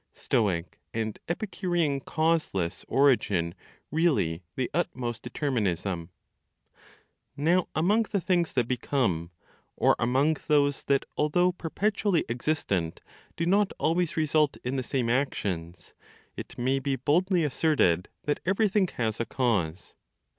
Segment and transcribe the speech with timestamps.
[0.15, 3.53] STOIC AND EPICUREAN CAUSELESS ORIGIN
[3.91, 6.09] REALLY THE UTMOST DETERMINISM.
[7.37, 9.29] Now among the things that become,
[9.75, 13.01] or among those that although perpetually existent
[13.37, 15.93] do not always result in the same actions,
[16.35, 19.93] it may be boldly asserted that everything has a cause.